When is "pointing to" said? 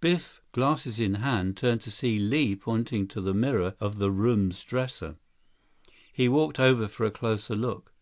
2.54-3.20